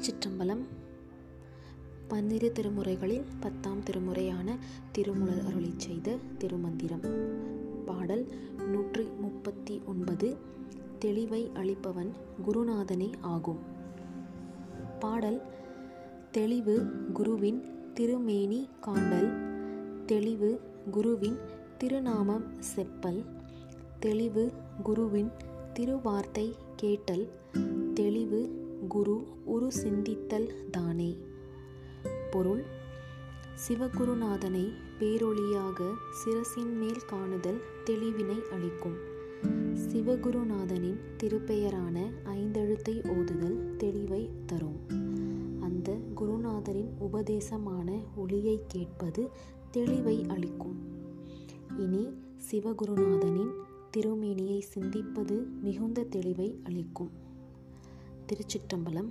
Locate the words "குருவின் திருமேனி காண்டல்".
17.12-19.30